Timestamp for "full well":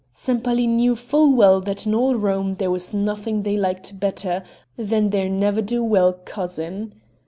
0.95-1.61